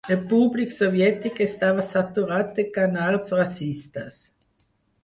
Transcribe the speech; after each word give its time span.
El 0.13 0.19
públic 0.29 0.71
soviètic 0.75 1.41
estava 1.47 1.85
saturat 1.91 2.51
de 2.61 2.67
canards 2.79 3.39
racistes. 3.43 4.25